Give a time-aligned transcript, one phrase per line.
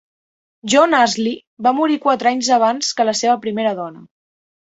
[0.73, 1.35] John Ashley
[1.67, 4.03] va morir quatre anys abans que la seva primera dona.